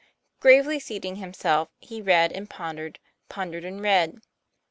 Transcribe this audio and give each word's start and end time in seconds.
Gravely 0.39 0.79
seating 0.79 1.17
himself, 1.17 1.69
he 1.79 2.01
read 2.01 2.31
and 2.31 2.49
pon 2.49 2.77
dered, 2.77 2.95
pondered 3.29 3.63
and 3.63 3.83
read. 3.83 4.19